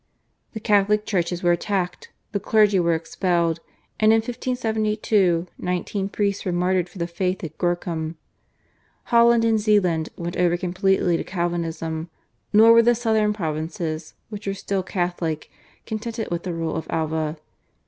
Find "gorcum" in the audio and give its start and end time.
7.59-8.15